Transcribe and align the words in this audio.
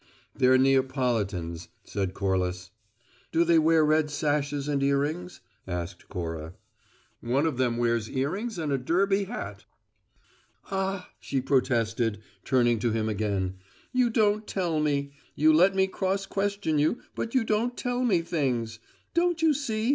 "They're 0.35 0.57
Neapolitans," 0.57 1.67
said 1.83 2.15
Corliss. 2.15 2.71
"Do 3.31 3.43
they 3.43 3.59
wear 3.59 3.85
red 3.85 4.09
sashes 4.09 4.67
and 4.67 4.81
earrings?" 4.81 5.41
asked 5.67 6.09
Cora. 6.09 6.55
"One 7.19 7.45
of 7.45 7.57
them 7.57 7.77
wears 7.77 8.09
earrings 8.09 8.57
and 8.57 8.71
a 8.71 8.79
derby 8.79 9.25
hat!" 9.25 9.65
"Ah!" 10.71 11.11
she 11.19 11.39
protested, 11.39 12.19
turning 12.43 12.79
to 12.79 12.89
him 12.91 13.09
again. 13.09 13.57
"You 13.93 14.09
don't 14.09 14.47
tell 14.47 14.79
me. 14.79 15.11
You 15.35 15.53
let 15.53 15.75
me 15.75 15.85
cross 15.85 16.25
question 16.25 16.79
you, 16.79 16.97
but 17.13 17.35
you 17.35 17.43
don't 17.43 17.77
tell 17.77 18.03
me 18.03 18.23
things! 18.23 18.79
Don't 19.13 19.43
you 19.43 19.53
see? 19.53 19.89